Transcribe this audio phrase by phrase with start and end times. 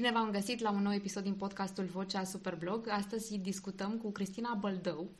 [0.00, 2.88] Bine v-am găsit la un nou episod din podcastul Vocea Superblog.
[2.88, 5.10] Astăzi discutăm cu Cristina Băldău,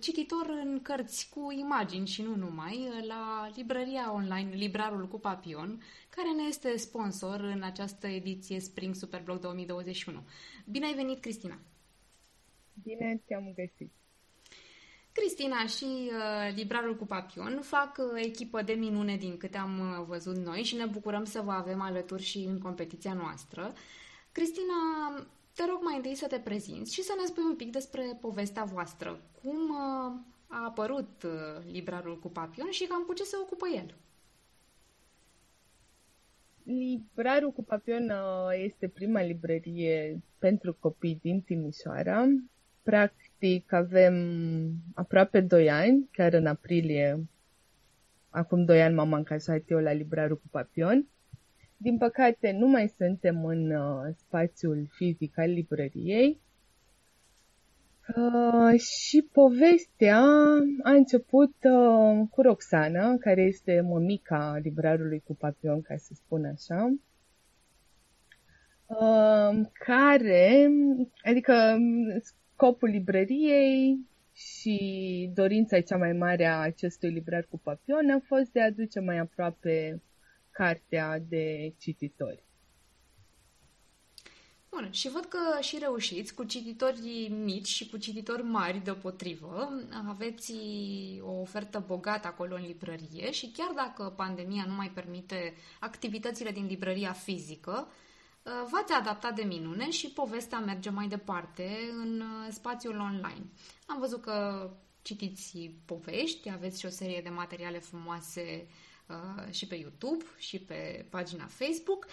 [0.00, 6.30] cititor în cărți cu imagini și nu numai, la librăria online Librarul cu Papion, care
[6.30, 10.22] ne este sponsor în această ediție Spring Superblog 2021.
[10.70, 11.58] Bine ai venit, Cristina!
[12.82, 13.92] Bine te-am găsit!
[15.12, 20.04] Cristina și uh, Librarul cu Papion fac uh, echipă de minune din câte am uh,
[20.06, 23.72] văzut noi și ne bucurăm să vă avem alături și în competiția noastră.
[24.32, 24.74] Cristina,
[25.54, 28.64] te rog mai întâi să te prezinți și să ne spui un pic despre povestea
[28.64, 29.20] voastră.
[29.42, 30.12] Cum uh,
[30.46, 33.94] a apărut uh, Librarul cu Papion și cam cu ce se ocupă el?
[36.62, 42.24] Librarul cu Papion uh, este prima librărie pentru copii din Timișoara.
[42.82, 44.14] Practic, practic avem
[44.94, 47.28] aproape 2 ani, chiar în aprilie,
[48.30, 51.06] acum 2 ani m-am angajat eu la librarul cu Papion.
[51.76, 56.40] Din păcate nu mai suntem în uh, spațiul fizic al librăriei
[58.16, 60.20] uh, și povestea
[60.82, 66.94] a început uh, cu Roxana, care este mămica librarului cu Papion, ca să spun așa,
[68.86, 70.68] uh, care,
[71.22, 71.76] adică
[72.58, 73.98] scopul librăriei
[74.32, 79.00] și dorința cea mai mare a acestui librar cu papion a fost de a aduce
[79.00, 80.02] mai aproape
[80.50, 82.44] cartea de cititori.
[84.70, 89.68] Bun, și văd că și reușiți cu cititori mici și cu cititori mari deopotrivă.
[90.08, 90.52] Aveți
[91.20, 96.66] o ofertă bogată acolo în librărie și chiar dacă pandemia nu mai permite activitățile din
[96.66, 98.07] librăria fizică, Uh,
[98.70, 103.44] v-ați adaptat de minune și povestea merge mai departe în uh, spațiul online.
[103.86, 104.70] Am văzut că
[105.02, 108.68] citiți povești, aveți și o serie de materiale frumoase
[109.06, 112.06] uh, și pe YouTube și pe pagina Facebook,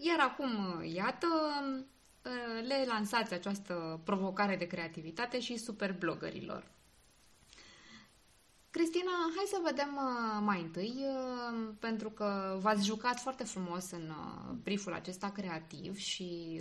[0.00, 1.26] iar acum, iată,
[2.66, 6.75] le lansați această provocare de creativitate și superblogărilor.
[8.70, 14.08] Cristina, hai să vedem uh, mai întâi, uh, pentru că v-ați jucat foarte frumos în
[14.08, 16.60] uh, brieful acesta creativ și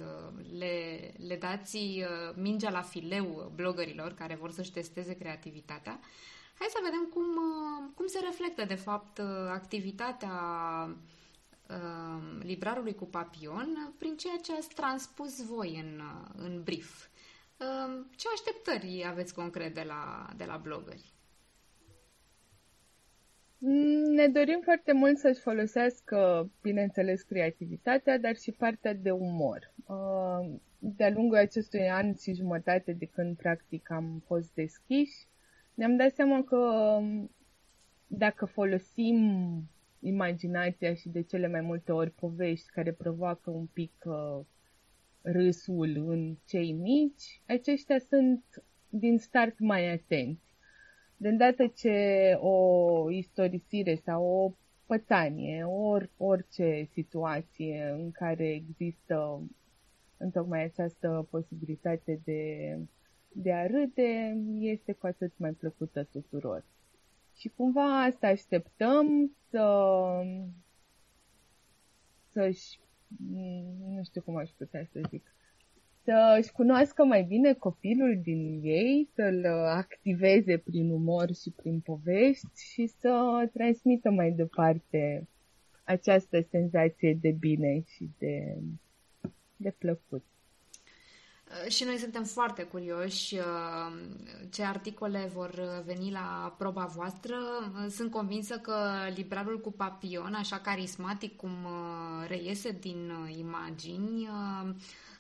[0.58, 2.04] le, le dați
[2.36, 6.00] mingea la fileu blogărilor care vor să-și testeze creativitatea.
[6.60, 7.26] Hai să vedem cum,
[7.96, 10.32] cum se reflectă, de fapt, activitatea
[12.40, 16.02] librarului cu papion prin ceea ce ați transpus voi în,
[16.36, 17.08] în brief.
[18.16, 21.15] Ce așteptări aveți concret de la, de la blogări?
[23.58, 29.74] Ne dorim foarte mult să-și folosească, bineînțeles, creativitatea, dar și partea de umor.
[29.88, 35.28] Uh, de-a lungul acestui an și jumătate de când practic am fost deschiși,
[35.74, 37.32] ne-am dat seama că um,
[38.08, 39.20] dacă folosim
[40.00, 44.40] imaginația și de cele mai multe ori povești care provoacă un pic uh,
[45.22, 48.44] râsul în cei mici, aceștia sunt
[48.90, 50.45] din start mai atenți
[51.26, 54.52] de îndată ce o istorisire sau o
[54.86, 59.42] pățanie, or, orice situație în care există
[60.18, 62.78] întocmai această posibilitate de,
[63.32, 66.66] de a râde, este cu atât mai plăcută tuturor.
[67.36, 69.66] Și cumva asta așteptăm să
[72.32, 72.80] să-și,
[73.96, 75.35] nu știu cum aș putea să zic,
[76.06, 82.88] să-și cunoască mai bine copilul din ei, să-l activeze prin umor și prin povești și
[82.88, 85.28] să transmită mai departe
[85.84, 88.58] această senzație de bine și de,
[89.56, 90.24] de plăcut.
[91.68, 93.44] Și noi suntem foarte curioși uh,
[94.50, 97.36] ce articole vor veni la proba voastră.
[97.90, 98.76] Sunt convinsă că
[99.16, 104.30] librarul cu papion, așa carismatic cum uh, reiese din uh, imagini,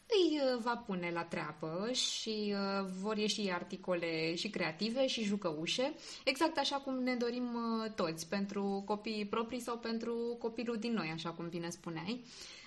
[0.08, 5.94] îi uh, va pune la treabă și uh, vor ieși articole și creative și jucăușe,
[6.24, 11.12] exact așa cum ne dorim uh, toți, pentru copiii proprii sau pentru copilul din noi,
[11.14, 12.24] așa cum bine spuneai.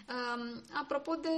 [0.09, 1.29] Um, apropo de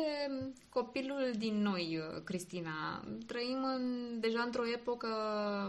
[0.69, 5.09] copilul din noi, Cristina, trăim în, deja într-o epocă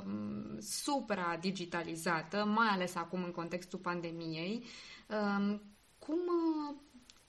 [0.05, 4.65] um, supra digitalizată, mai ales acum în contextul pandemiei.
[5.09, 5.61] Um,
[5.99, 6.19] cum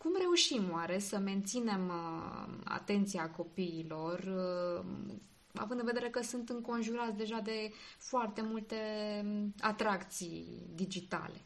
[0.02, 4.84] cum reușim oare să menținem uh, atenția copiilor, uh,
[5.54, 8.76] având în vedere că sunt înconjurați deja de foarte multe
[9.24, 11.40] um, atracții digitale?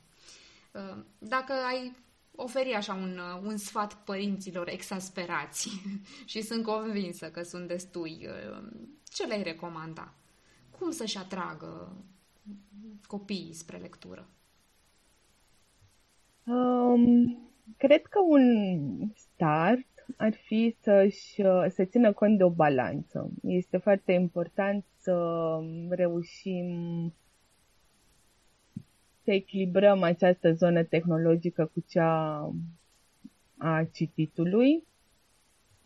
[0.73, 1.97] Uh, dacă ai
[2.35, 5.71] oferi așa un, un sfat părinților exasperați
[6.25, 8.29] și sunt convinsă că sunt destui,
[9.05, 10.13] ce le-ai recomanda?
[10.79, 11.97] Cum să-și atragă
[13.07, 14.29] copiii spre lectură?
[16.45, 17.47] Um,
[17.77, 19.87] Cred că un start
[20.17, 23.31] ar fi să-și, să țină cont de o balanță.
[23.43, 25.59] Este foarte important să
[25.89, 26.67] reușim
[29.25, 32.51] să echilibrăm această zonă tehnologică cu cea
[33.57, 34.85] a cititului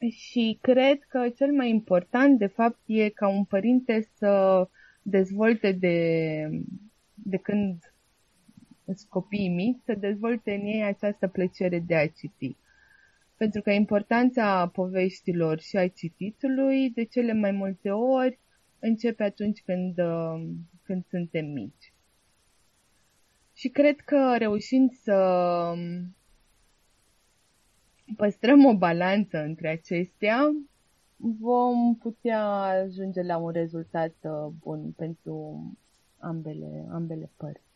[0.09, 4.69] și cred că cel mai important, de fapt, e ca un părinte să
[5.03, 6.63] dezvolte de,
[7.15, 7.90] de când sunt
[9.09, 12.57] copiii mici, să dezvolte în ei această plăcere de a citi.
[13.37, 18.39] Pentru că importanța poveștilor și a cititului, de cele mai multe ori,
[18.79, 19.95] începe atunci când,
[20.83, 21.93] când suntem mici.
[23.55, 25.17] Și cred că reușind să
[28.17, 30.39] păstrăm o balanță între acestea,
[31.17, 35.63] vom putea ajunge la un rezultat uh, bun pentru
[36.19, 37.70] ambele, ambele părți.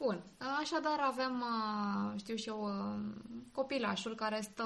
[0.00, 0.22] Bun,
[0.60, 3.00] așadar avem, uh, știu și eu, uh,
[3.52, 4.64] copilașul care stă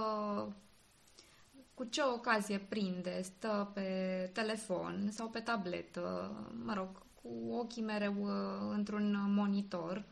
[1.74, 3.90] cu ce ocazie prinde, stă pe
[4.32, 6.32] telefon sau pe tabletă,
[6.64, 6.88] mă rog,
[7.22, 8.28] cu ochii mereu
[8.70, 10.04] într-un monitor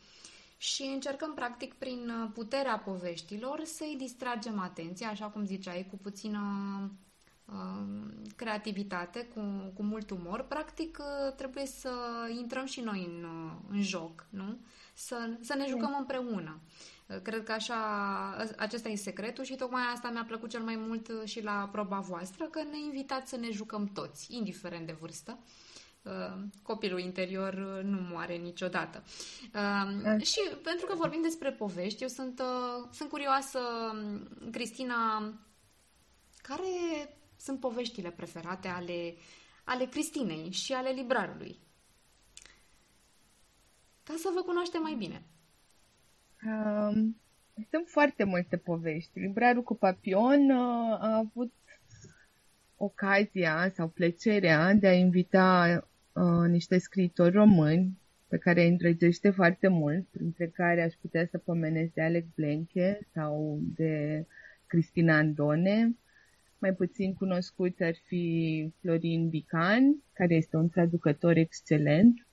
[0.57, 6.41] și încercăm, practic, prin uh, puterea poveștilor să-i distragem atenția, așa cum ziceai, cu puțină
[7.45, 7.85] uh,
[8.37, 9.41] creativitate, cu,
[9.75, 10.43] cu mult umor.
[10.43, 11.91] Practic, uh, trebuie să
[12.39, 14.59] intrăm și noi în, uh, în joc, nu?
[15.07, 16.61] Să, să ne jucăm împreună.
[17.23, 17.77] Cred că așa,
[18.57, 22.45] acesta e secretul și tocmai asta mi-a plăcut cel mai mult și la proba voastră,
[22.45, 25.39] că ne invitați să ne jucăm toți, indiferent de vârstă.
[25.39, 25.73] Uh,
[26.03, 29.03] Uh, copilul interior uh, nu moare niciodată.
[29.55, 32.43] Uh, și pentru că vorbim despre povești, eu sunt,
[32.93, 33.59] sunt curioasă,
[34.51, 35.33] Cristina,
[36.43, 36.67] care
[37.37, 39.15] sunt poveștile preferate ale,
[39.65, 41.59] ale Cristinei și ale librarului?
[44.05, 45.23] Ca să vă cunoaștem mai bine.
[46.47, 47.17] Um,
[47.71, 49.19] sunt foarte multe povești.
[49.19, 51.53] Librarul cu papion uh, a avut
[52.77, 55.83] ocazia sau plăcerea de a invita
[56.13, 61.39] uh, niște scriitori români pe care îi îndrăgește foarte mult, printre care aș putea să
[61.39, 64.27] pomenesc de Alex Blenche sau de
[64.67, 65.97] Cristina Andone.
[66.59, 72.27] Mai puțin cunoscut ar fi Florin Bican, care este un traducător excelent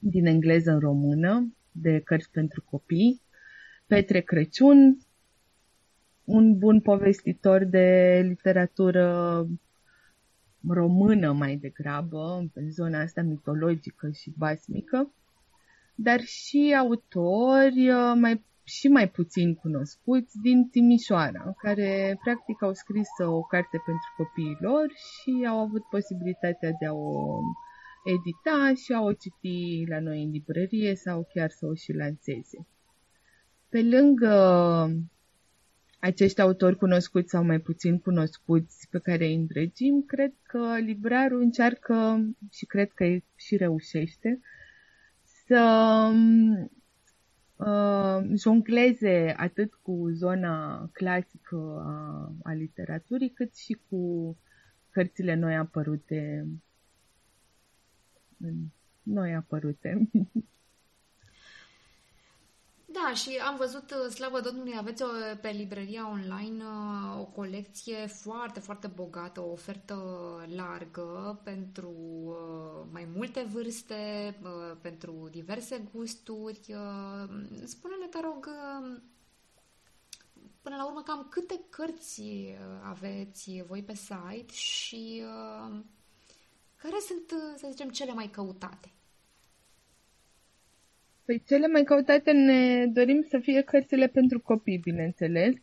[0.00, 3.22] din engleză în română, de cărți pentru copii.
[3.86, 4.98] Petre Crăciun,
[6.24, 9.46] un bun povestitor de literatură
[10.68, 15.14] română mai degrabă, în zona asta mitologică și basmică,
[15.94, 23.08] dar și autori uh, mai, și mai puțin cunoscuți din Timișoara, care practic au scris
[23.18, 27.40] o carte pentru copiii lor și au avut posibilitatea de a o
[28.04, 32.66] edita și a o citi la noi în librărie sau chiar să o și lanseze.
[33.68, 34.34] Pe lângă
[36.00, 42.26] acești autori cunoscuți sau mai puțin cunoscuți pe care îi îndrăgim, cred că librarul încearcă
[42.50, 43.04] și cred că
[43.36, 44.40] și reușește
[45.46, 46.10] să
[47.56, 54.36] uh, jongleze atât cu zona clasică a, a literaturii, cât și cu
[54.90, 56.46] cărțile noi apărute
[59.02, 60.08] noi apărute.
[62.92, 65.06] Da, și am văzut, uh, slavă Domnului, aveți o,
[65.40, 69.96] pe librăria online uh, o colecție foarte, foarte bogată, o ofertă
[70.54, 74.36] largă pentru uh, mai multe vârste,
[74.80, 76.74] pentru diverse gusturi.
[77.64, 78.48] Spune-ne, te rog,
[80.62, 82.22] până la urmă, cam câte cărți
[82.82, 85.22] aveți voi pe site și
[86.82, 88.88] care sunt, să zicem, cele mai căutate?
[91.24, 95.54] Păi cele mai căutate ne dorim să fie cărțile pentru copii, bineînțeles.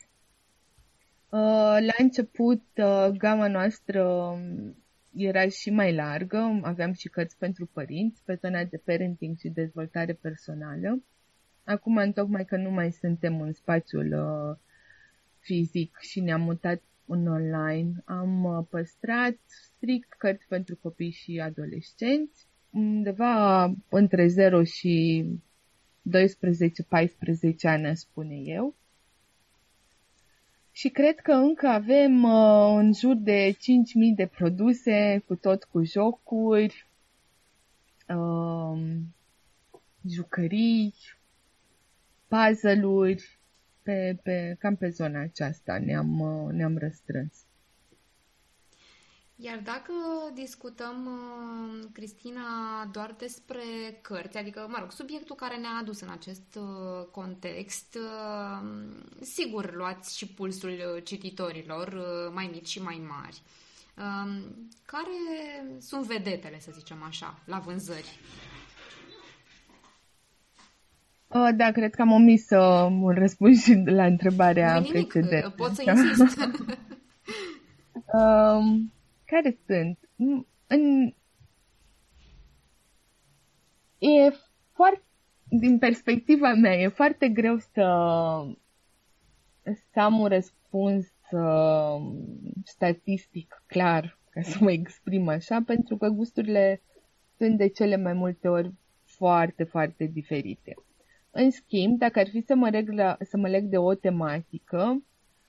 [1.29, 4.75] Uh, la început, uh, gama noastră um,
[5.13, 10.13] era și mai largă, aveam și cărți pentru părinți, pe zona de parenting și dezvoltare
[10.13, 11.03] personală.
[11.63, 14.57] Acum, întocmai că nu mai suntem în spațiul uh,
[15.39, 23.73] fizic și ne-am mutat în online, am păstrat strict cărți pentru copii și adolescenți, undeva
[23.89, 25.25] între 0 și
[26.09, 26.11] 12-14
[27.61, 28.75] ani, spune eu.
[30.71, 33.57] Și cred că încă avem uh, în jur de 5.000
[34.15, 36.87] de produse, cu tot cu jocuri,
[38.07, 38.79] uh,
[40.09, 40.93] jucării,
[42.27, 43.36] puzzle-uri,
[43.87, 47.33] pe, pe, cam pe zona aceasta ne-am, uh, ne-am răstrâns.
[49.35, 49.93] Iar dacă
[50.33, 52.41] discutăm, uh, Cristina,
[52.91, 53.63] doar despre
[54.01, 58.67] cărți, adică, mă rog, subiectul care ne-a adus în acest uh, context, uh,
[59.21, 61.93] sigur luați și pulsul cititorilor,
[62.33, 63.41] mai mici și mai mari.
[63.97, 65.17] Um, care
[65.79, 68.19] sunt vedetele, să zicem așa, la vânzări?
[71.29, 75.53] Da, cred că am omis să mă răspund și la întrebarea precedentă.
[75.55, 76.37] Pot să insist.
[78.19, 78.93] um,
[79.25, 79.99] care sunt?
[80.67, 81.13] În...
[83.97, 84.29] E
[84.73, 85.03] foarte,
[85.49, 87.83] din perspectiva mea, e foarte greu să,
[89.63, 92.01] să am un răspuns uh,
[92.63, 96.81] statistic clar, ca să mă exprim așa, pentru că gusturile
[97.37, 100.75] sunt de cele mai multe ori foarte, foarte diferite.
[101.39, 105.03] În schimb, dacă ar fi să mă, leg la, să mă leg de o tematică,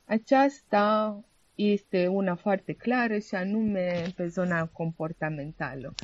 [0.05, 1.21] aceasta
[1.55, 5.95] este una foarte clară și anume pe zona comportamentală.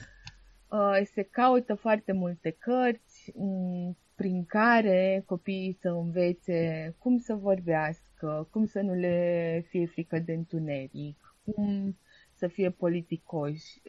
[0.71, 8.49] Uh, se caută foarte multe cărți mm, prin care copiii să învețe cum să vorbească,
[8.51, 11.99] cum să nu le fie frică de întuneric, cum
[12.35, 13.83] să fie politicoși.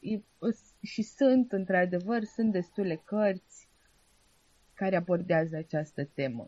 [0.00, 3.65] Uh, și sunt, într-adevăr, sunt destule cărți
[4.76, 6.46] care abordează această temă.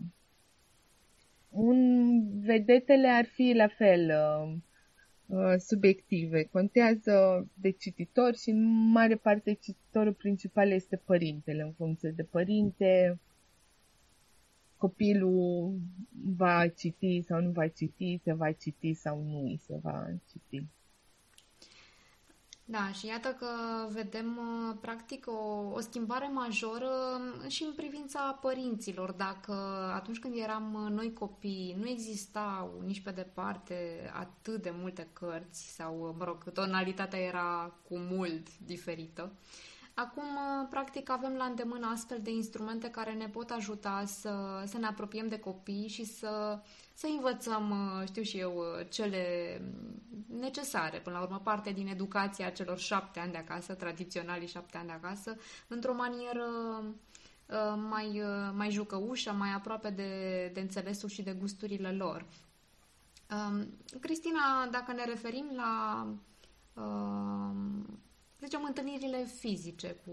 [1.50, 4.56] Un, vedetele ar fi la fel uh,
[5.26, 6.42] uh, subiective.
[6.44, 11.62] Contează de cititor și în mare parte cititorul principal este părintele.
[11.62, 13.18] În funcție de părinte,
[14.76, 15.74] copilul
[16.36, 20.66] va citi sau nu va citi, se va citi sau nu se va citi.
[22.70, 23.46] Da, și iată că
[23.90, 26.90] vedem uh, practic o, o schimbare majoră
[27.42, 29.12] um, și în privința părinților.
[29.12, 29.52] Dacă
[29.94, 35.74] atunci când eram uh, noi copii nu existau nici pe departe atât de multe cărți
[35.74, 39.32] sau, uh, mă rog, tonalitatea era cu mult diferită,
[39.98, 40.24] Acum,
[40.70, 45.28] practic, avem la îndemână astfel de instrumente care ne pot ajuta să, să ne apropiem
[45.28, 46.60] de copii și să,
[46.94, 47.74] să învățăm,
[48.06, 49.22] știu și eu, cele
[50.40, 54.86] necesare, până la urmă, parte din educația celor șapte ani de acasă, tradiționalii șapte ani
[54.86, 55.36] de acasă,
[55.68, 56.46] într-o manieră
[57.46, 62.24] uh, mai, uh, mai jucăușă, mai aproape de, de înțelesul și de gusturile lor.
[63.30, 63.66] Um,
[64.00, 66.06] Cristina, dacă ne referim la
[68.40, 70.12] zicem, întâlnirile fizice cu,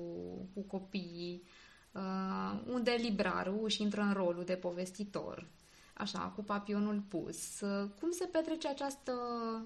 [0.54, 1.44] cu copiii,
[1.92, 5.48] uh, unde librarul își intră în rolul de povestitor,
[5.94, 7.60] așa, cu papionul pus.
[7.60, 9.14] Uh, cum se petrece această,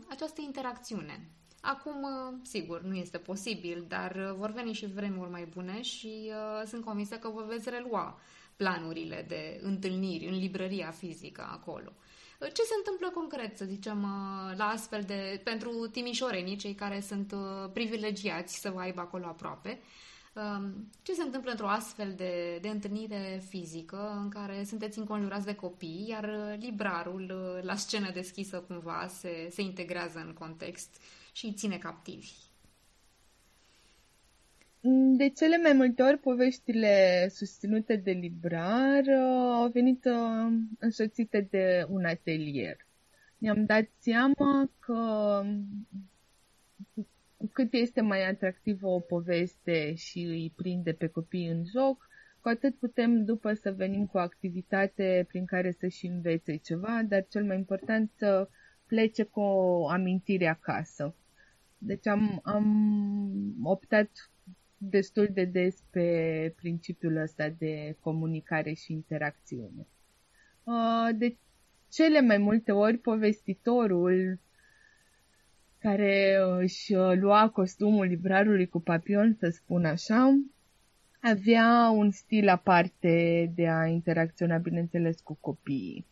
[0.10, 1.30] această interacțiune?
[1.62, 6.32] Acum, uh, sigur, nu este posibil, dar uh, vor veni și vremuri mai bune și
[6.32, 8.20] uh, sunt convinsă că vă veți relua
[8.62, 11.94] planurile de întâlniri în librăria fizică acolo.
[12.40, 17.32] Ce se întâmplă concret, să zicem, uh, la astfel de, pentru timișorenii, cei care sunt
[17.32, 19.80] uh, privilegiați să vă aibă acolo aproape,
[20.34, 25.56] um, ce se întâmplă într-o astfel de, de întâlnire fizică în care sunteți înconjurați de
[25.56, 31.02] copii, iar uh, librarul la scenă deschisă cumva se, se integrează în context
[31.32, 32.49] și îi ține captivi?
[34.82, 41.86] De cele mai multe ori, poveștile susținute de librar uh, au venit uh, însoțite de
[41.90, 42.78] un atelier.
[43.38, 45.42] Ne-am dat seama că
[47.54, 52.08] cât este mai atractivă o poveste și îi prinde pe copii în joc,
[52.42, 57.02] cu atât putem după să venim cu o activitate prin care să și învețe ceva,
[57.08, 58.50] dar cel mai important să
[58.88, 61.16] plece cu o amintire acasă.
[61.78, 62.66] Deci am, am
[63.64, 64.10] optat
[64.80, 69.88] destul de des pe principiul ăsta de comunicare și interacțiune.
[70.64, 71.38] Uh, de
[71.90, 74.40] cele mai multe ori, povestitorul
[75.80, 80.40] care își lua costumul librarului cu papion, să spun așa,
[81.22, 86.06] avea un stil aparte de a interacționa, bineînțeles, cu copiii.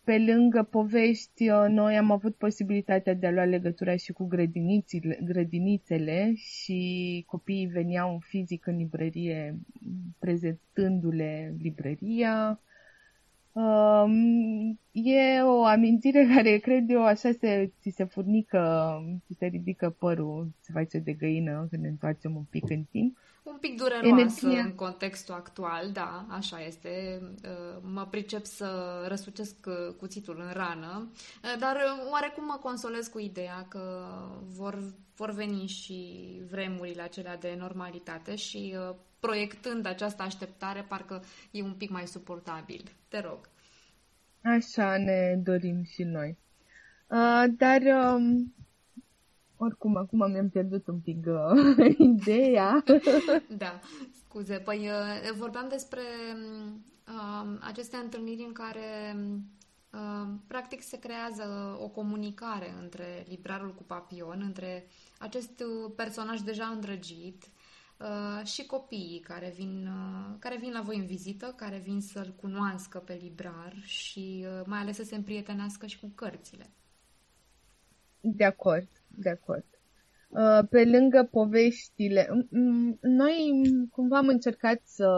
[0.00, 4.28] Uh, pe lângă povești, uh, noi am avut posibilitatea de a lua legătura și cu
[5.24, 9.58] grădinițele și copiii veneau fizic în librărie
[10.18, 12.60] prezentându-le librăria.
[13.52, 18.92] Um, e o amintire care, cred eu, așa se, ți se furnică,
[19.26, 23.16] ți se ridică părul, se face de găină când ne întoarcem un pic în timp.
[23.42, 24.62] Un pic dureroasă Energia.
[24.62, 27.22] în contextul actual, da, așa este.
[27.44, 28.68] Uh, mă pricep să
[29.08, 31.76] răsucesc uh, cuțitul în rană, uh, dar
[32.10, 34.06] oarecum mă consolez cu ideea că
[34.56, 34.78] vor,
[35.16, 38.76] vor veni și vremurile acelea de normalitate și
[39.20, 42.92] proiectând această așteptare, parcă e un pic mai suportabil.
[43.08, 43.48] Te rog.
[44.42, 46.38] Așa ne dorim și noi.
[47.06, 47.80] Uh, dar
[48.14, 48.54] um,
[49.62, 52.84] Oricum, acum mi-am pierdut un pic uh, ideea.
[53.56, 53.80] da,
[54.12, 54.56] scuze.
[54.56, 56.00] Păi uh, vorbeam despre
[57.08, 59.16] uh, aceste întâlniri în care
[59.92, 64.86] uh, practic se creează o comunicare între librarul cu papion, între
[65.18, 65.62] acest
[65.96, 67.44] personaj deja îndrăgit
[67.98, 72.34] uh, și copiii care vin, uh, care vin la voi în vizită, care vin să-l
[72.40, 76.70] cunoască pe librar și uh, mai ales să se împrietenească și cu cărțile.
[78.20, 79.64] De acord, de acord.
[80.28, 82.46] Uh, pe lângă poveștile,
[83.00, 85.08] noi cumva am încercat să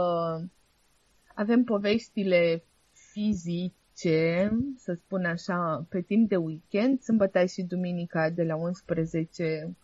[1.34, 8.56] avem poveștile fizice, să spun așa, pe timp de weekend, sâmbătă și duminica de la
[8.56, 9.76] 11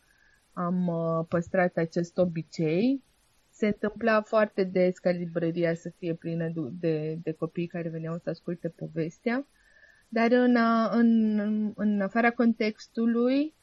[0.53, 3.03] am uh, păstrat acest obicei.
[3.51, 8.31] Se întâmpla foarte des ca librăria să fie plină de, de copii care veneau să
[8.31, 9.47] asculte povestea,
[10.09, 10.57] dar în,
[10.91, 13.55] în, în afara contextului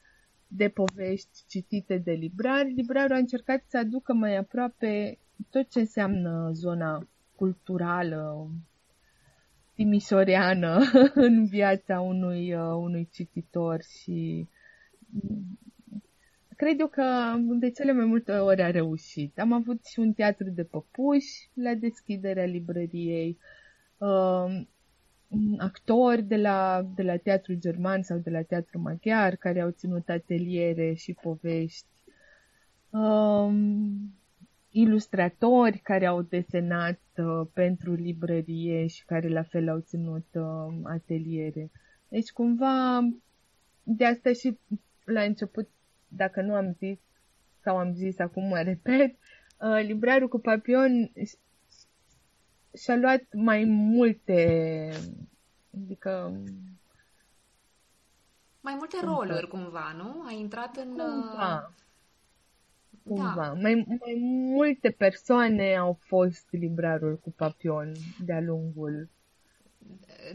[0.46, 5.18] de povești citite de librari, librarul a încercat să aducă mai aproape
[5.50, 8.50] tot ce înseamnă zona culturală
[9.74, 10.80] timișoreană
[11.14, 14.48] în viața unui, uh, unui cititor și
[16.56, 19.38] cred eu că de cele mai multe ori a reușit.
[19.38, 23.38] Am avut și un teatru de păpuși la deschiderea librăriei,
[23.98, 24.66] uh,
[25.58, 30.08] actori de la, de la teatru german sau de la teatru maghiar care au ținut
[30.08, 31.86] ateliere și povești,
[32.90, 33.50] uh,
[34.70, 41.70] ilustratori care au desenat uh, pentru librărie și care la fel au ținut uh, ateliere.
[42.08, 43.00] Deci cumva
[43.82, 44.58] de asta și
[45.04, 45.68] la început
[46.08, 46.98] dacă nu am zis
[47.62, 49.14] sau am zis, acum mă repet,
[49.60, 51.10] uh, librarul cu papion
[52.76, 54.90] și-a luat mai multe,
[55.74, 56.40] adică...
[58.60, 60.24] Mai multe roluri, cumva, nu?
[60.26, 60.88] A intrat în...
[60.88, 61.68] Cumva.
[61.68, 61.84] Uh,
[63.04, 63.34] cumva.
[63.34, 63.52] Da.
[63.52, 64.16] Mai, mai
[64.54, 67.92] multe persoane au fost librarul cu papion
[68.24, 69.08] de-a lungul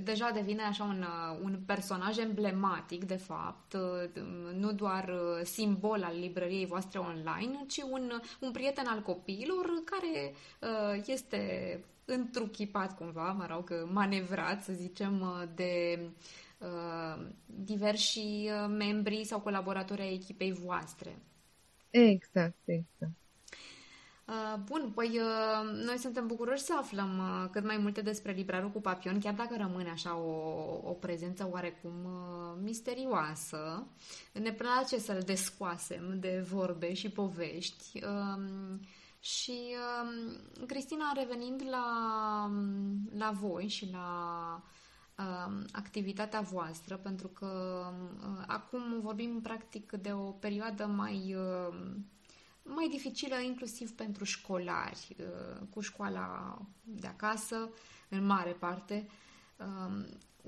[0.03, 4.21] deja devine așa un, uh, un personaj emblematic, de fapt, uh,
[4.53, 10.33] nu doar uh, simbol al librăriei voastre online, ci un, un prieten al copiilor care
[11.05, 11.39] este
[12.05, 15.99] întruchipat cumva, mă rog, manevrat, să zicem, de
[17.45, 21.17] diversi membri sau colaboratori ai echipei voastre.
[21.89, 23.21] Exact, exact.
[24.31, 28.69] Uh, bun, păi uh, noi suntem bucuroși să aflăm uh, cât mai multe despre librarul
[28.69, 30.29] cu papion, chiar dacă rămâne așa o,
[30.89, 32.07] o prezență oarecum
[32.61, 33.87] misterioasă.
[34.33, 37.99] Ne place să-l descoasem de vorbe și povești.
[39.21, 42.51] Um, și um, Cristina, revenind la,
[43.17, 44.61] la voi și la
[45.17, 47.83] um, activitatea voastră, pentru că
[48.47, 51.35] acum vorbim practic de o perioadă mai
[52.63, 57.69] mai dificilă inclusiv pentru școlari, uh, cu școala de acasă,
[58.09, 58.95] în mare parte.
[58.95, 59.15] Um,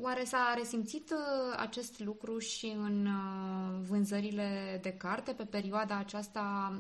[0.02, 6.73] oare s-a resimțit uh, acest lucru și în uh, vânzările de carte pe perioada aceasta?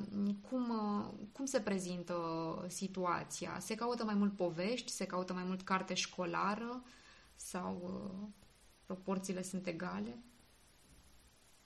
[0.49, 0.71] Cum,
[1.31, 2.15] cum se prezintă
[2.67, 3.57] situația?
[3.59, 4.91] Se caută mai mult povești?
[4.91, 6.83] Se caută mai mult carte școlară?
[7.35, 7.91] Sau
[8.85, 10.17] proporțiile sunt egale?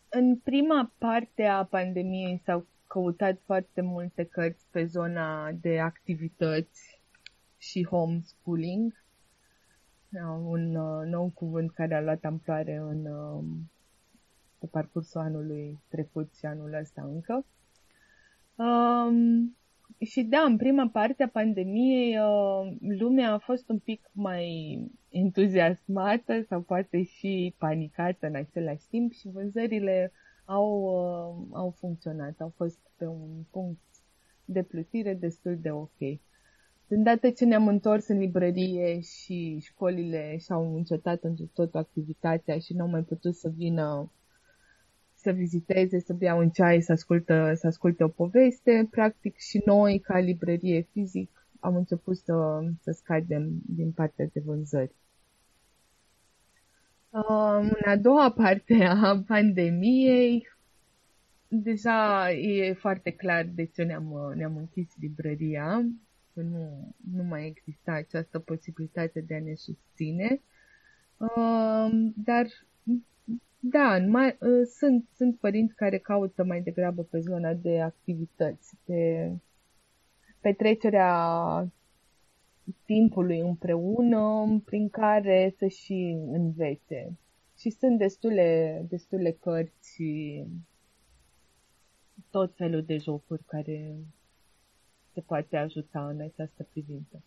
[0.10, 7.02] În prima parte a pandemiei s-au căutat foarte multe cărți pe zona de activități
[7.58, 9.06] și homeschooling.
[10.46, 13.44] Un uh, nou cuvânt care a luat amploare în, uh,
[14.60, 17.46] pe parcursul anului trecut și anul ăsta încă.
[18.56, 19.56] Um,
[20.00, 24.78] și da, în prima parte a pandemiei, uh, lumea a fost un pic mai
[25.10, 30.12] entuziasmată sau poate și panicată în același timp și vânzările
[30.46, 33.80] au, uh, au funcționat, au fost pe un punct
[34.46, 36.20] de plutire destul de ok.
[36.88, 42.74] De îndată ce ne-am întors în librărie și școlile și-au încetat în tot activitatea și
[42.74, 44.12] nu au mai putut să vină
[45.16, 50.00] să viziteze, să bea un ceai, să, ascultă, să asculte o poveste, practic și noi,
[50.00, 54.92] ca librărie fizic, am început să, să scadem din partea de vânzări.
[57.10, 60.48] În a doua parte a pandemiei,
[61.48, 65.86] deja e foarte clar de ce ne-am, ne-am închis librăria,
[66.38, 70.42] că nu, nu mai exista această posibilitate de a ne susține.
[72.16, 72.48] Dar,
[73.60, 74.38] da, mai,
[74.78, 79.32] sunt, sunt părinți care caută mai degrabă pe zona de activități, de
[80.40, 81.72] petrecerea
[82.86, 87.18] timpului împreună prin care să și învețe.
[87.58, 90.04] Și sunt destule, destule cărți
[92.30, 93.96] tot felul de jocuri care
[95.18, 97.24] se poate ajuta în această privință.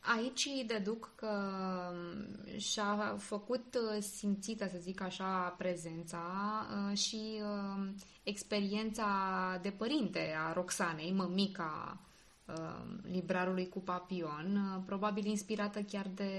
[0.00, 1.28] Aici deduc că
[1.90, 6.18] um, și-a făcut uh, simțită, să zic așa, prezența
[6.90, 9.08] uh, și um, experiența
[9.62, 12.00] de părinte a Roxanei, mămica
[12.46, 16.32] um, librarului cu papion, uh, probabil inspirată chiar de,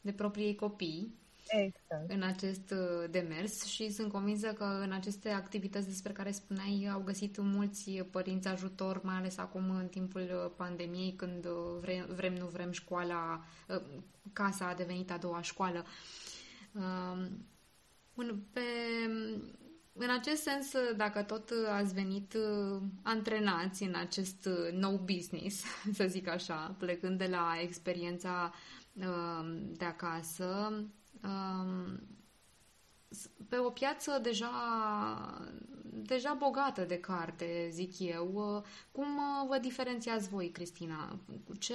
[0.00, 1.14] de proprii copii
[1.48, 2.10] exact.
[2.10, 7.00] în acest uh, demers și sunt convinsă că în aceste activități despre care spuneai au
[7.00, 12.34] găsit mulți părinți ajutor, mai ales acum în timpul uh, pandemiei când uh, vrem, vrem
[12.34, 13.44] nu vrem școala,
[14.32, 15.84] casa a devenit a doua școală.
[18.14, 18.60] Bun, pe,
[19.92, 22.36] în acest sens, dacă tot ați venit
[23.02, 25.64] antrenați în acest nou business,
[25.96, 28.52] să zic așa, plecând de la experiența
[29.76, 30.72] de acasă,
[33.48, 34.50] pe o piață deja,
[35.82, 38.64] deja bogată de carte, zic eu.
[38.92, 39.06] Cum
[39.48, 41.18] vă diferențiați voi, Cristina?
[41.58, 41.74] Ce,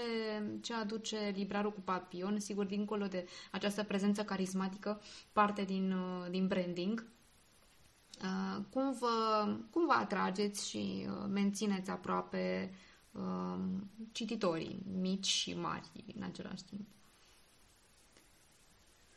[0.62, 2.40] ce aduce librarul cu papion?
[2.40, 5.96] Sigur, dincolo de această prezență carismatică, parte din,
[6.30, 7.06] din branding.
[8.70, 12.74] Cum vă, cum vă atrageți și mențineți aproape
[14.12, 16.88] cititorii, mici și mari, în același timp?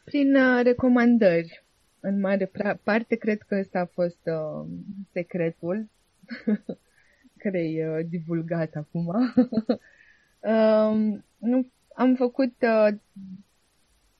[0.05, 1.65] Prin uh, recomandări.
[2.01, 2.51] În mare
[2.83, 4.67] parte, cred că ăsta a fost uh,
[5.13, 5.89] secretul
[7.43, 9.07] care e uh, divulgat acum.
[9.07, 9.35] uh,
[11.51, 12.89] nu, am făcut uh,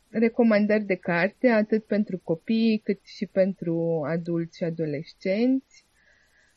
[0.09, 5.85] recomandări de carte, atât pentru copii, cât și pentru adulți și adolescenți.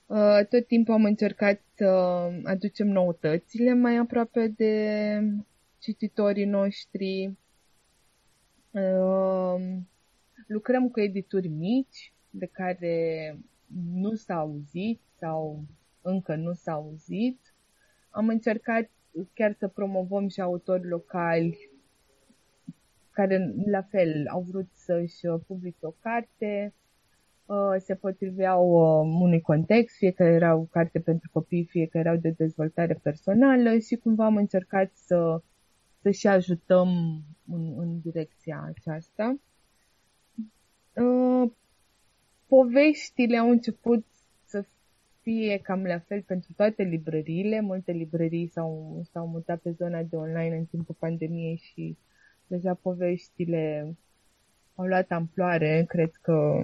[0.05, 1.85] Uh, tot timpul am încercat să
[2.43, 5.21] aducem noutățile mai aproape de
[5.79, 7.31] cititorii noștri.
[8.77, 9.87] Ehm,
[10.47, 13.37] lucrăm cu edituri mici de care
[13.93, 15.63] nu s-a auzit sau
[16.01, 17.53] încă nu s-a auzit.
[18.09, 18.89] Am încercat
[19.33, 21.69] chiar să promovăm și autori locali
[23.11, 26.73] care la fel au vrut să-și publice o carte,
[27.45, 32.15] uh, se potriveau uh, unui context, fie că erau carte pentru copii, fie că erau
[32.15, 35.41] de dezvoltare personală și cumva am încercat să
[36.01, 39.37] să și ajutăm în, în direcția aceasta.
[40.93, 41.51] Uh,
[42.47, 44.05] poveștile au început
[44.45, 44.65] să
[45.21, 47.61] fie cam la fel pentru toate librăriile.
[47.61, 51.97] Multe librării s-au, s-au mutat pe zona de online în timpul pandemiei și
[52.47, 53.95] deja poveștile
[54.75, 55.85] au luat amploare.
[55.87, 56.63] Cred că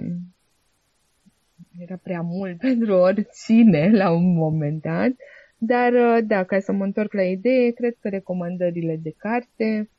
[1.80, 5.10] era prea mult pentru oricine la un moment dat.
[5.10, 9.90] Uh, dar, uh, da, ca să mă întorc la idee, cred că recomandările de carte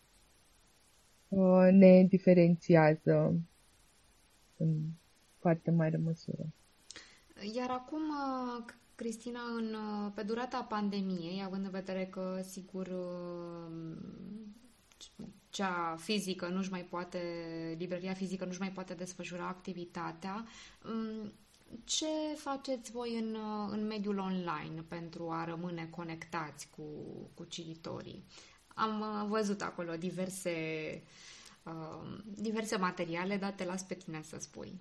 [1.28, 3.40] uh, ne diferențiază
[4.56, 4.76] în
[5.38, 6.42] foarte mare măsură.
[7.54, 9.76] Iar acum, uh, Cristina, în,
[10.14, 12.88] pe durata pandemiei, având în vedere că, sigur,
[15.50, 17.18] cea fizică nu-și mai poate,
[17.78, 20.44] librăria fizică nu-și mai poate desfășura activitatea,
[20.84, 21.32] um,
[21.84, 22.06] ce
[22.36, 23.36] faceți voi în,
[23.70, 26.82] în mediul online pentru a rămâne conectați cu,
[27.34, 28.24] cu cititorii?
[28.74, 30.50] Am uh, văzut acolo diverse,
[31.62, 34.80] uh, diverse materiale, dar te las pe tine să spui.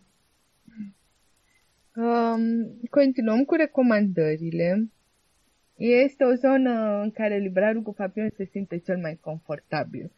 [1.96, 4.92] Um, continuăm cu recomandările.
[5.76, 10.12] Este o zonă în care librarul cu papion se simte cel mai confortabil.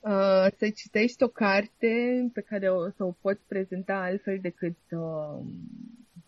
[0.00, 5.46] Uh, să citești o carte pe care o să o poți prezenta altfel decât uh,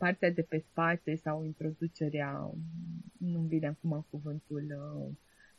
[0.02, 2.50] partea de pe spate sau introducerea,
[3.18, 5.14] nu-mi vine acum cuvântul uh,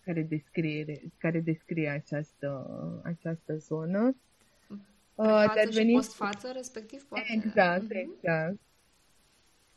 [0.06, 2.50] care descrie, care descrie această,
[3.04, 4.16] această zonă.
[5.16, 5.96] Uh, față și venind...
[5.96, 7.04] post-față, respectiv?
[7.04, 7.26] Poate...
[7.34, 7.98] Exact, uh-huh.
[7.98, 8.60] exact.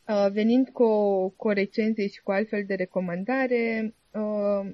[0.07, 4.71] Uh, venind cu o, cu o recenzie și cu altfel de recomandare, uh,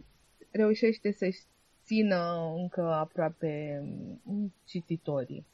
[0.52, 1.42] reușește să-și
[1.86, 3.84] țină încă aproape
[4.24, 5.46] mm, cititorii.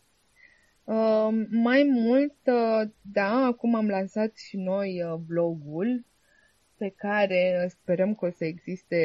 [0.90, 6.06] Uh, mai mult, uh, da, acum am lansat și noi uh, blogul
[6.78, 9.00] pe care sperăm că o să existe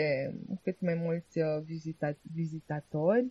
[0.63, 3.27] cât mai mulți uh, vizita- vizitatori,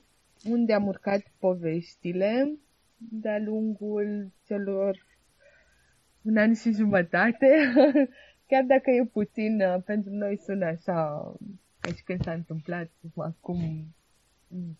[0.49, 2.57] unde am urcat poveștile
[2.97, 5.05] de-a lungul celor
[6.21, 7.47] un an și jumătate,
[8.49, 11.33] chiar dacă e puțin, uh, pentru noi sună așa
[11.79, 13.85] ca și când s-a întâmplat acum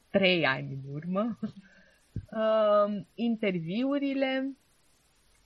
[0.10, 1.40] trei ani în urmă,
[2.36, 4.58] uh, interviurile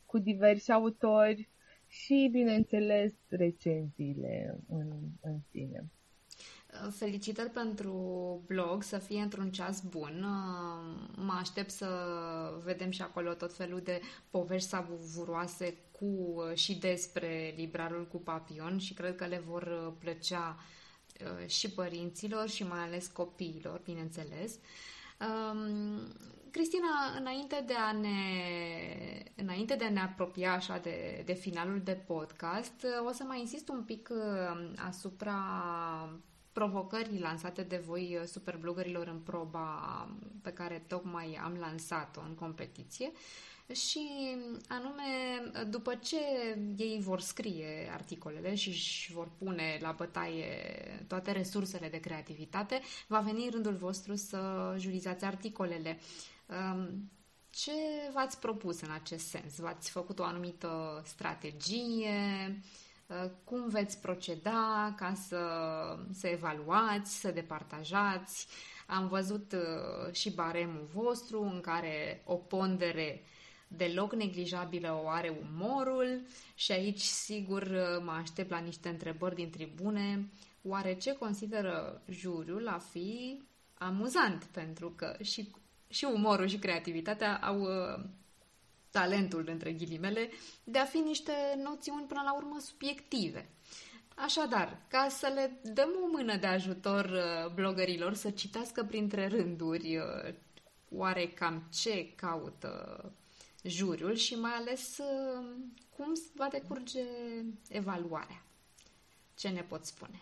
[0.05, 1.49] cu diversi autori
[1.87, 5.89] și, bineînțeles, recenziile în, în sine.
[6.91, 7.93] Felicitări pentru
[8.45, 10.25] blog, să fie într-un ceas bun.
[11.15, 11.87] Mă aștept să
[12.63, 18.93] vedem și acolo tot felul de povești savuroase cu și despre librarul cu papion și
[18.93, 20.57] cred că le vor plăcea
[21.21, 24.59] uh, și părinților și mai ales copiilor, bineînțeles.
[25.19, 25.99] Um,
[26.51, 26.87] Cristina,
[27.19, 32.85] înainte de a ne, înainte de a ne apropia așa de, de finalul de podcast,
[33.07, 35.39] o să mai insist un pic uh, asupra
[36.51, 40.07] provocării lansate de voi superblogărilor în proba
[40.41, 43.11] pe care tocmai am lansat-o în competiție
[43.73, 44.35] și
[44.67, 45.03] anume
[45.69, 46.17] după ce
[46.77, 50.45] ei vor scrie articolele și își vor pune la bătaie
[51.07, 55.99] toate resursele de creativitate, va veni rândul vostru să jurizați articolele.
[56.45, 57.11] Um,
[57.49, 57.71] ce
[58.13, 59.57] v-ați propus în acest sens?
[59.59, 62.61] V-ați făcut o anumită strategie?
[63.07, 65.39] Uh, cum veți proceda ca să,
[66.11, 68.47] să evaluați, să departajați?
[68.87, 73.23] Am văzut uh, și baremul vostru în care o pondere
[73.67, 76.21] deloc neglijabilă o are umorul
[76.55, 80.29] și aici sigur uh, mă aștept la niște întrebări din tribune.
[80.63, 83.41] Oare ce consideră juriul a fi
[83.73, 84.43] amuzant?
[84.43, 85.49] Pentru că și
[85.89, 88.03] și umorul și creativitatea au uh,
[88.91, 90.29] talentul, între ghilimele,
[90.63, 91.31] de a fi niște
[91.63, 93.49] noțiuni până la urmă subiective.
[94.15, 99.97] Așadar, ca să le dăm o mână de ajutor uh, blogărilor să citească printre rânduri
[99.97, 100.33] uh,
[100.89, 103.03] oare cam ce caută
[103.67, 104.99] juriul și mai ales
[105.95, 107.03] cum va decurge
[107.69, 108.43] evaluarea.
[109.35, 110.21] Ce ne pot spune?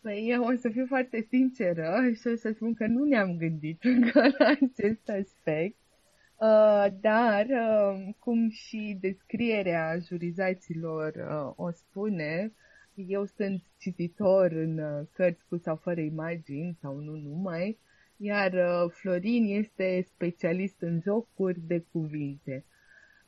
[0.00, 3.84] Păi eu o să fiu foarte sinceră și o să spun că nu ne-am gândit
[3.94, 5.76] încă la acest aspect,
[6.36, 12.52] uh, dar uh, cum și descrierea jurizaților uh, o spune,
[12.94, 17.78] eu sunt cititor în uh, cărți cu sau fără imagini sau nu numai,
[18.24, 22.64] iar uh, Florin este specialist în jocuri de cuvinte.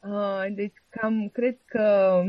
[0.00, 2.22] Uh, deci cam cred că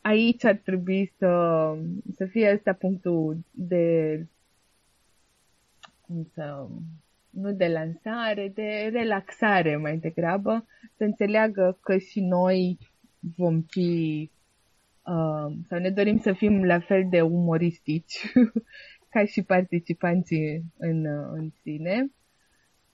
[0.00, 1.74] aici ar trebui să,
[2.12, 4.26] să fie ăsta punctul de
[6.00, 6.66] cum să,
[7.30, 12.78] nu de lansare, de relaxare mai degrabă, să înțeleagă că și noi
[13.36, 14.30] vom fi
[15.02, 18.32] uh, sau ne dorim să fim la fel de umoristici
[19.18, 22.10] ca și participanții în, în sine.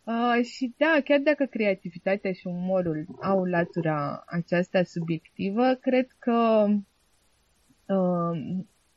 [0.04, 6.66] Uh, și da, chiar dacă creativitatea și umorul au latura aceasta subiectivă, cred că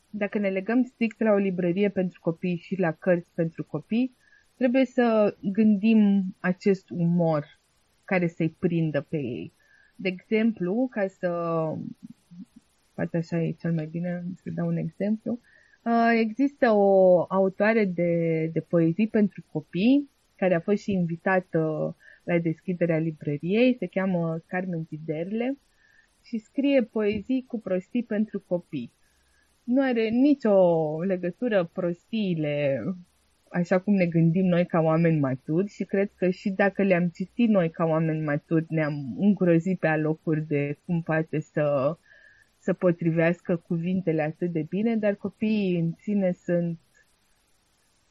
[0.09, 4.15] dacă ne legăm strict la o librărie pentru copii și la cărți pentru copii,
[4.55, 7.59] trebuie să gândim acest umor
[8.03, 9.53] care să-i prindă pe ei.
[9.95, 11.29] De exemplu, ca să
[12.93, 15.39] poate așa e cel mai bine să dau un exemplu,
[16.19, 22.97] există o autoare de, de poezii pentru copii care a fost și invitată la deschiderea
[22.97, 25.57] librăriei, se cheamă Carmen Tiderle
[26.23, 28.91] și scrie poezii cu prostii pentru copii.
[29.63, 30.53] Nu are nicio
[31.03, 32.83] legătură prostiile
[33.51, 37.49] așa cum ne gândim noi ca oameni maturi și cred că și dacă le-am citit
[37.49, 41.97] noi ca oameni maturi ne-am îngrozit pe alocuri de cum poate să,
[42.67, 46.79] să potrivească cuvintele atât de bine, dar copiii în sine sunt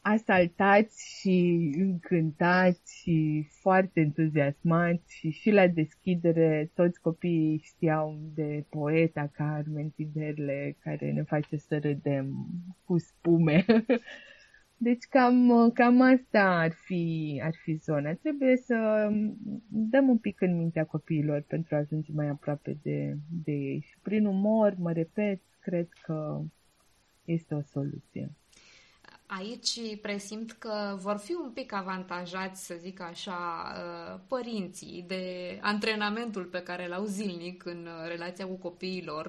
[0.01, 9.31] asaltați și încântați și foarte entuziasmați și și la deschidere toți copiii știau de poeta
[9.33, 12.47] Carmen Tiderle care ne face să râdem
[12.85, 13.65] cu spume.
[14.79, 18.15] Deci cam, cam asta ar fi, ar fi zona.
[18.15, 19.09] Trebuie să
[19.69, 23.81] dăm un pic în mintea copiilor pentru a ajunge mai aproape de, de ei.
[23.81, 26.41] Și prin umor, mă repet, cred că
[27.25, 28.31] este o soluție.
[29.27, 33.37] Aici presimt că vor fi un pic avantajați, să zic așa,
[33.75, 39.27] uh, părinții de antrenamentul pe care îl au zilnic în relația cu copiilor.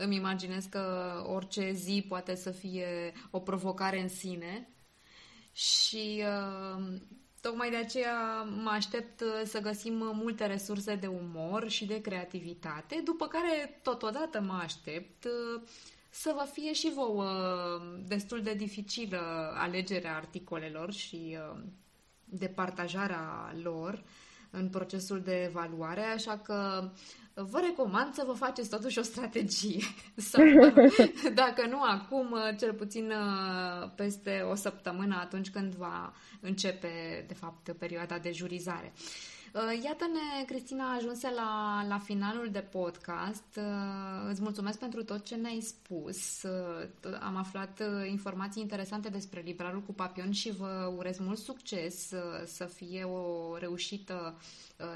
[0.00, 4.68] Uh, îmi imaginez că orice zi poate să fie o provocare în sine.
[5.52, 7.00] Și uh,
[7.40, 13.26] tocmai de aceea mă aștept să găsim multe resurse de umor și de creativitate, după
[13.26, 15.26] care totodată mă aștept
[16.10, 17.28] să vă fie și vouă
[18.06, 21.62] destul de dificilă alegerea articolelor și uh,
[22.24, 24.04] de partajarea lor
[24.50, 26.90] în procesul de evaluare, așa că
[27.50, 29.82] vă recomand să vă faceți totuși o strategie.
[30.30, 30.42] Sau,
[31.42, 37.72] dacă nu acum, cel puțin uh, peste o săptămână, atunci când va începe, de fapt,
[37.78, 38.92] perioada de jurizare.
[38.96, 39.39] Uh,
[39.82, 43.44] iată-ne, Cristina, ajunse la, la finalul de podcast.
[43.56, 46.42] Uh, îți mulțumesc pentru tot ce ne-ai spus.
[46.42, 52.12] Uh, am aflat informații interesante despre librarul cu papion și vă urez mult succes
[52.44, 54.38] să fie o reușită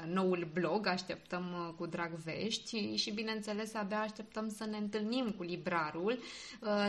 [0.05, 0.87] noul blog.
[0.87, 6.19] Așteptăm cu drag vești și, bineînțeles, abia așteptăm să ne întâlnim cu librarul,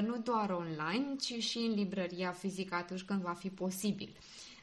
[0.07, 4.17] nu doar online, ci și în librăria fizică atunci când va fi posibil.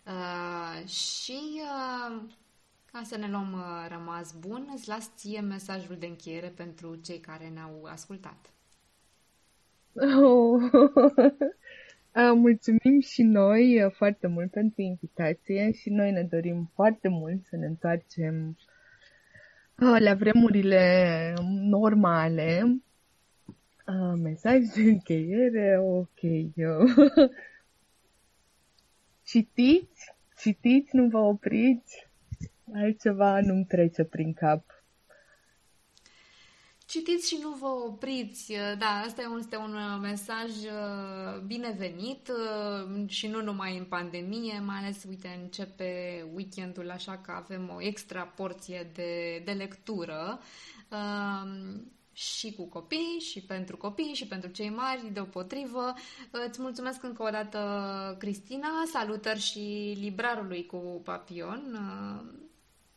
[0.05, 2.21] Uh, și uh,
[2.93, 7.19] ca să ne luăm uh, rămas bun, îți las ție mesajul de încheiere pentru cei
[7.19, 8.53] care ne-au ascultat.
[10.21, 10.61] Oh.
[12.45, 17.65] Mulțumim și noi foarte mult pentru invitație și noi ne dorim foarte mult să ne
[17.65, 18.57] întoarcem
[19.75, 22.81] la vremurile normale.
[24.21, 26.19] Mesaj de încheiere, ok.
[29.25, 32.07] Citiți, citiți, nu vă opriți,
[32.73, 34.83] altceva nu-mi trece prin cap.
[36.85, 38.53] Citiți și nu vă opriți.
[38.77, 45.03] Da, asta este un mesaj uh, binevenit uh, și nu numai în pandemie, mai ales,
[45.09, 50.39] uite, începe weekendul, așa că avem o extra porție de, de lectură.
[50.91, 55.93] Uh, și cu copii, și pentru copii, și pentru cei mari, deopotrivă.
[56.31, 57.59] Îți mulțumesc încă o dată,
[58.19, 58.67] Cristina.
[58.91, 61.77] Salutări și librarului cu papion.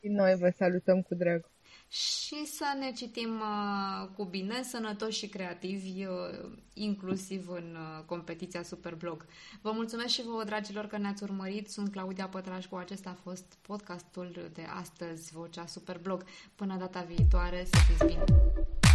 [0.09, 1.51] Noi vă salutăm cu drag.
[1.89, 8.63] Și să ne citim uh, cu bine, sănătoși și creativi, uh, inclusiv în uh, competiția
[8.63, 9.27] Superblog.
[9.63, 11.71] Vă mulțumesc și vouă, dragilor, că ne-ați urmărit.
[11.71, 12.77] Sunt Claudia Pătrașcu.
[12.77, 16.25] Acesta a fost podcastul de astăzi, Vocea Superblog.
[16.55, 18.25] Până data viitoare, să fiți bine!
[18.57, 18.86] Thank you.